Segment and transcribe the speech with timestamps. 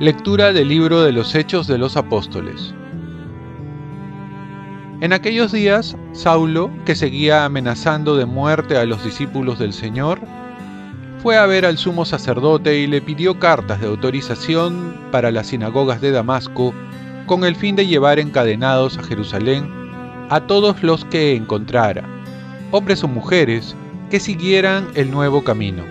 [0.00, 2.74] Lectura del libro de los Hechos de los Apóstoles.
[5.02, 10.20] En aquellos días, Saulo, que seguía amenazando de muerte a los discípulos del Señor,
[11.22, 16.00] fue a ver al sumo sacerdote y le pidió cartas de autorización para las sinagogas
[16.00, 16.72] de Damasco
[17.30, 19.70] con el fin de llevar encadenados a Jerusalén
[20.30, 22.02] a todos los que encontrara,
[22.72, 23.76] hombres o mujeres,
[24.10, 25.84] que siguieran el nuevo camino.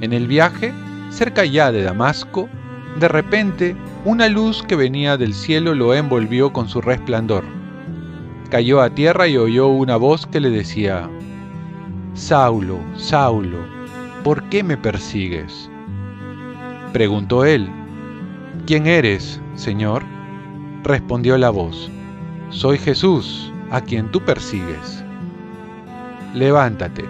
[0.00, 0.72] En el viaje,
[1.10, 2.48] cerca ya de Damasco,
[2.98, 7.44] de repente, una luz que venía del cielo lo envolvió con su resplandor.
[8.48, 11.06] Cayó a tierra y oyó una voz que le decía,
[12.14, 13.58] Saulo, Saulo,
[14.22, 15.68] ¿por qué me persigues?
[16.94, 17.68] Preguntó él,
[18.64, 20.13] ¿quién eres, Señor?
[20.84, 21.90] Respondió la voz,
[22.50, 25.02] soy Jesús, a quien tú persigues.
[26.34, 27.06] Levántate,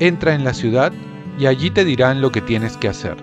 [0.00, 0.92] entra en la ciudad
[1.38, 3.16] y allí te dirán lo que tienes que hacer.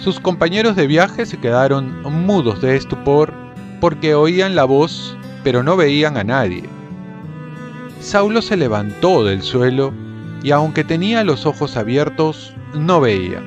[0.00, 3.32] Sus compañeros de viaje se quedaron mudos de estupor
[3.80, 6.64] porque oían la voz pero no veían a nadie.
[8.00, 9.94] Saulo se levantó del suelo
[10.42, 13.42] y aunque tenía los ojos abiertos, no veía.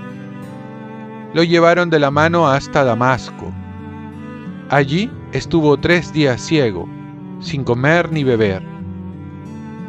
[1.36, 3.54] Lo llevaron de la mano hasta Damasco.
[4.74, 6.90] Allí estuvo tres días ciego,
[7.40, 8.64] sin comer ni beber.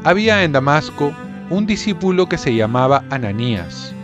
[0.05, 1.11] Había en Damasco
[1.49, 3.95] un discípulo que se llamaba Ananías.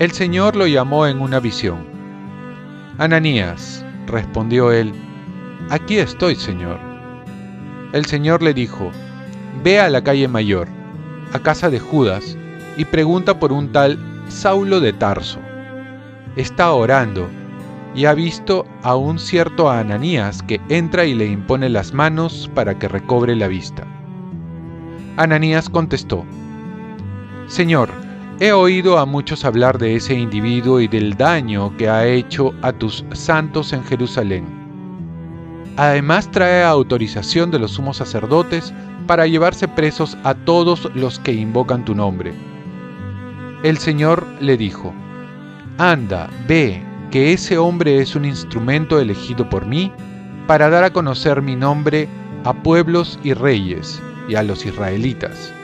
[0.00, 1.86] El Señor lo llamó en una visión.
[2.98, 4.92] Ananías, respondió él,
[5.70, 6.80] aquí estoy, Señor.
[7.92, 8.90] El Señor le dijo,
[9.62, 10.66] ve a la calle mayor,
[11.32, 12.36] a casa de Judas,
[12.76, 15.38] y pregunta por un tal Saulo de Tarso.
[16.34, 17.30] Está orando
[17.94, 22.78] y ha visto a un cierto Ananías que entra y le impone las manos para
[22.78, 23.84] que recobre la vista.
[25.16, 26.24] Ananías contestó,
[27.46, 27.90] Señor,
[28.40, 32.72] He oído a muchos hablar de ese individuo y del daño que ha hecho a
[32.72, 34.44] tus santos en Jerusalén.
[35.76, 38.74] Además trae autorización de los sumos sacerdotes
[39.06, 42.34] para llevarse presos a todos los que invocan tu nombre.
[43.62, 44.92] El Señor le dijo,
[45.78, 46.82] Anda, ve,
[47.14, 49.90] que ese hombre es un instrumento elegido por mí
[50.46, 52.10] para dar a conocer mi nombre
[52.44, 55.54] a pueblos y reyes y a los israelitas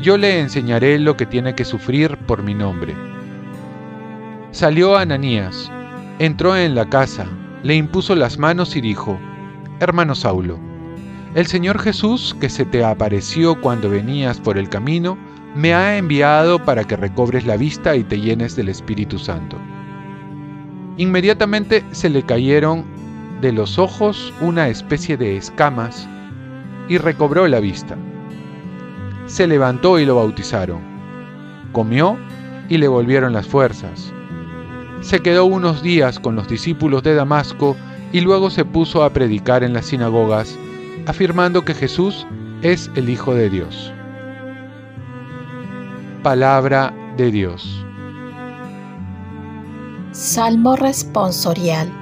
[0.00, 2.94] yo le enseñaré lo que tiene que sufrir por mi nombre.
[4.52, 5.70] Salió Ananías,
[6.18, 7.26] entró en la casa,
[7.62, 9.18] le impuso las manos y dijo,
[9.80, 10.58] Hermano Saulo,
[11.34, 15.18] el Señor Jesús, que se te apareció cuando venías por el camino,
[15.54, 19.58] me ha enviado para que recobres la vista y te llenes del Espíritu Santo.
[20.96, 22.84] Inmediatamente se le cayeron
[23.40, 26.08] de los ojos una especie de escamas
[26.88, 27.96] y recobró la vista
[29.26, 30.80] se levantó y lo bautizaron.
[31.72, 32.16] Comió
[32.68, 34.12] y le volvieron las fuerzas.
[35.02, 37.76] Se quedó unos días con los discípulos de Damasco
[38.12, 40.56] y luego se puso a predicar en las sinagogas,
[41.06, 42.26] afirmando que Jesús
[42.62, 43.92] es el Hijo de Dios.
[46.22, 47.85] Palabra de Dios.
[50.16, 51.92] Salmo responsorial.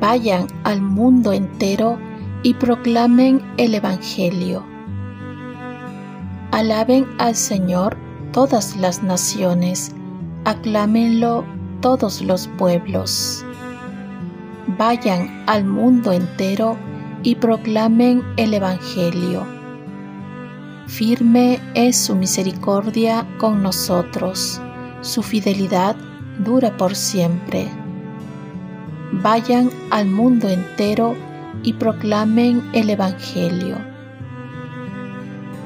[0.00, 1.98] Vayan al mundo entero
[2.42, 4.64] y proclamen el Evangelio
[6.50, 7.98] Alaben al Señor
[8.32, 9.94] todas las naciones,
[10.46, 11.44] aclámenlo
[11.82, 13.44] todos los pueblos.
[14.78, 16.78] Vayan al mundo entero
[17.22, 19.46] y proclamen el Evangelio.
[20.86, 24.58] Firme es su misericordia con nosotros,
[25.02, 25.96] su fidelidad
[26.38, 27.68] dura por siempre.
[29.12, 31.14] Vayan al mundo entero
[31.62, 33.92] y proclamen el Evangelio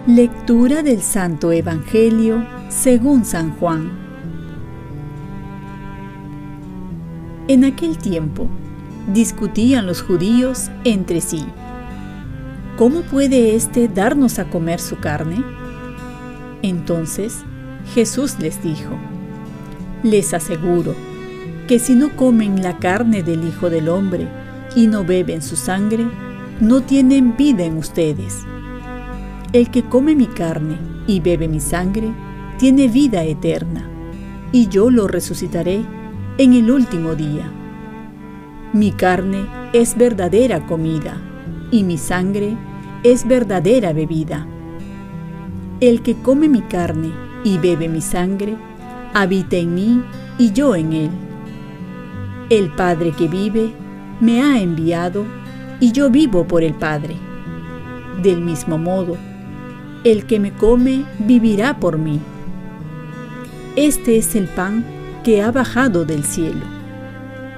[0.07, 3.91] Lectura del Santo Evangelio según San Juan.
[7.49, 8.47] En aquel tiempo
[9.13, 11.45] discutían los judíos entre sí.
[12.79, 15.43] ¿Cómo puede éste darnos a comer su carne?
[16.63, 17.43] Entonces
[17.93, 18.97] Jesús les dijo,
[20.03, 20.95] les aseguro
[21.67, 24.29] que si no comen la carne del Hijo del Hombre
[24.75, 26.07] y no beben su sangre,
[26.61, 28.47] no tienen vida en ustedes
[29.53, 32.13] el que come mi carne y bebe mi sangre,
[32.59, 33.89] tiene vida eterna,
[34.53, 35.85] y yo lo resucitaré
[36.39, 37.51] en el último día.
[38.73, 41.17] Mi carne es verdadera comida,
[41.71, 42.57] y mi sangre
[43.03, 44.47] es verdadera bebida.
[45.81, 47.13] El que come mi carne
[47.45, 48.57] y bebe mi sangre,
[49.19, 50.03] habita en mí
[50.37, 51.11] y yo en él.
[52.51, 53.73] El Padre que vive,
[54.21, 55.25] me ha enviado
[55.81, 57.17] y yo vivo por el Padre.
[58.23, 59.17] Del mismo modo,
[60.05, 62.21] el que me come vivirá por mí.
[63.75, 64.85] Este es el pan
[65.25, 66.67] que ha bajado del cielo,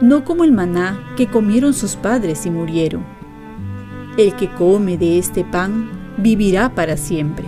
[0.01, 3.05] no como el maná que comieron sus padres y murieron.
[4.17, 7.47] El que come de este pan vivirá para siempre.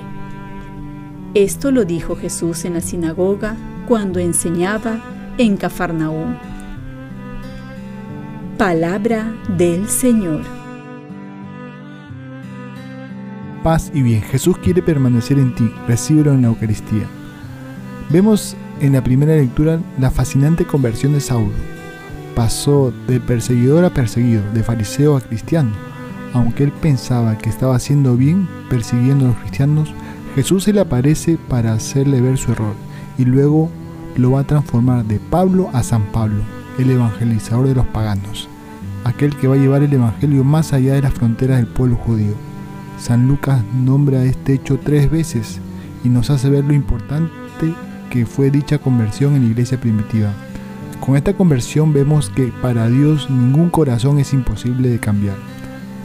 [1.35, 3.57] Esto lo dijo Jesús en la sinagoga
[3.91, 5.01] cuando enseñaba
[5.37, 6.37] en Cafarnaúm.
[8.57, 10.43] Palabra del Señor.
[13.65, 17.09] Paz y bien, Jesús quiere permanecer en ti, recíbelo en la Eucaristía.
[18.11, 21.51] Vemos en la primera lectura la fascinante conversión de Saulo.
[22.37, 25.73] Pasó de perseguidor a perseguido, de fariseo a cristiano.
[26.33, 29.93] Aunque él pensaba que estaba haciendo bien persiguiendo a los cristianos,
[30.37, 32.77] Jesús se le aparece para hacerle ver su error
[33.19, 33.69] y luego
[34.17, 36.43] lo va a transformar de Pablo a San Pablo,
[36.79, 38.49] el evangelizador de los paganos,
[39.05, 42.35] aquel que va a llevar el Evangelio más allá de las fronteras del pueblo judío.
[42.99, 45.61] San Lucas nombra este hecho tres veces
[46.05, 47.75] y nos hace ver lo importante
[48.11, 50.33] que fue dicha conversión en la iglesia primitiva.
[51.01, 55.37] Con esta conversión vemos que para Dios ningún corazón es imposible de cambiar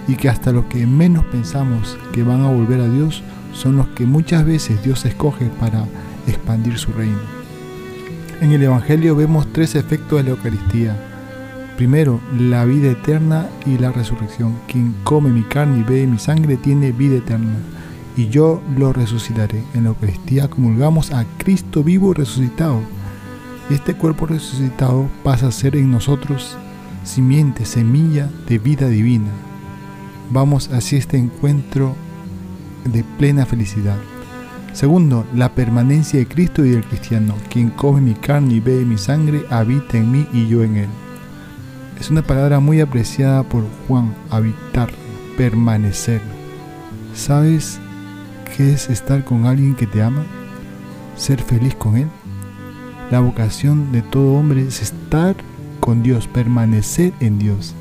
[0.07, 3.23] y que hasta los que menos pensamos que van a volver a Dios
[3.53, 5.85] son los que muchas veces Dios escoge para
[6.27, 7.34] expandir su reino.
[8.41, 10.95] En el Evangelio vemos tres efectos de la Eucaristía.
[11.77, 14.55] Primero, la vida eterna y la resurrección.
[14.67, 17.55] Quien come mi carne y bebe mi sangre tiene vida eterna,
[18.17, 19.63] y yo lo resucitaré.
[19.73, 22.81] En la Eucaristía comulgamos a Cristo vivo y resucitado.
[23.69, 26.57] Este cuerpo resucitado pasa a ser en nosotros
[27.05, 29.31] simiente, semilla de vida divina.
[30.29, 31.95] Vamos hacia este encuentro
[32.83, 33.97] de plena felicidad.
[34.75, 37.33] Segundo, la permanencia de Cristo y del cristiano.
[37.49, 40.89] Quien come mi carne y bebe mi sangre, habita en mí y yo en él.
[41.97, 44.89] Es una palabra muy apreciada por Juan, habitar,
[45.37, 46.19] permanecer.
[47.13, 47.79] ¿Sabes
[48.57, 50.25] qué es estar con alguien que te ama?
[51.15, 52.09] ¿Ser feliz con él?
[53.11, 55.37] La vocación de todo hombre es estar
[55.79, 57.73] con Dios, permanecer en Dios.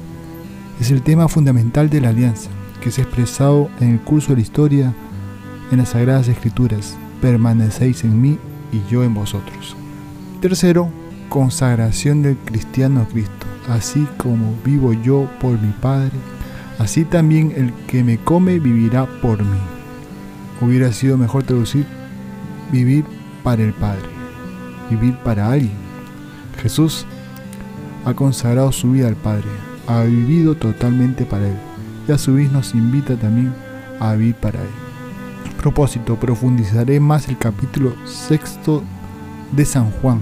[0.81, 2.51] Es el tema fundamental de la alianza,
[2.81, 4.95] que es expresado en el curso de la historia
[5.71, 8.39] en las Sagradas Escrituras, permanecéis en mí
[8.73, 9.77] y yo en vosotros.
[10.41, 10.91] Tercero,
[11.29, 16.13] consagración del cristiano a Cristo, así como vivo yo por mi Padre,
[16.79, 19.59] así también el que me come vivirá por mí.
[20.61, 21.87] Hubiera sido mejor traducir
[22.71, 23.05] vivir
[23.43, 24.09] para el Padre,
[24.91, 25.73] vivir para alguien.
[26.63, 27.07] Jesús
[28.05, 29.49] ha consagrado su vida al Padre,
[29.87, 31.57] ha vivido totalmente para Él
[32.07, 33.55] y a su vez nos invita también
[33.99, 34.84] a vivir para Él
[35.65, 38.83] propósito, profundizaré más el capítulo sexto
[39.53, 40.21] de San Juan.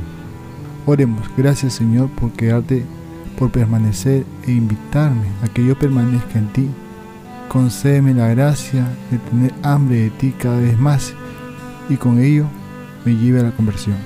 [0.86, 2.84] Oremos, gracias Señor por quedarte,
[3.36, 6.70] por permanecer e invitarme a que yo permanezca en ti.
[7.48, 11.12] Concédeme la gracia de tener hambre de ti cada vez más
[11.88, 12.46] y con ello
[13.04, 13.96] me lleve a la conversión.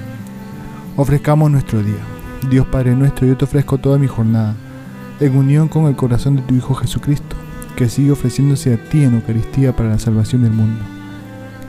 [0.96, 2.00] Ofrezcamos nuestro día.
[2.48, 4.54] Dios Padre nuestro, yo te ofrezco toda mi jornada,
[5.20, 7.36] en unión con el corazón de tu Hijo Jesucristo,
[7.76, 10.95] que sigue ofreciéndose a ti en Eucaristía para la salvación del mundo.